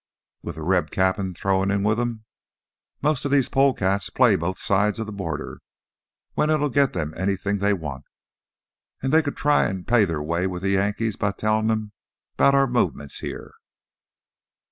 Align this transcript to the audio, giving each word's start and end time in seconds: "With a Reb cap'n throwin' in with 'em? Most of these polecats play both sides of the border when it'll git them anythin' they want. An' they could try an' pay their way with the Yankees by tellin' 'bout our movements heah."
"With 0.41 0.57
a 0.57 0.63
Reb 0.63 0.89
cap'n 0.89 1.35
throwin' 1.35 1.69
in 1.69 1.83
with 1.83 1.99
'em? 1.99 2.25
Most 3.03 3.23
of 3.23 3.29
these 3.29 3.49
polecats 3.49 4.09
play 4.09 4.35
both 4.35 4.57
sides 4.57 4.97
of 4.97 5.05
the 5.05 5.11
border 5.13 5.61
when 6.33 6.49
it'll 6.49 6.71
git 6.71 6.93
them 6.93 7.13
anythin' 7.15 7.59
they 7.59 7.71
want. 7.73 8.05
An' 9.03 9.11
they 9.11 9.21
could 9.21 9.37
try 9.37 9.67
an' 9.67 9.83
pay 9.85 10.05
their 10.05 10.23
way 10.23 10.47
with 10.47 10.63
the 10.63 10.69
Yankees 10.71 11.17
by 11.17 11.33
tellin' 11.33 11.91
'bout 12.35 12.55
our 12.55 12.65
movements 12.65 13.19
heah." 13.19 13.51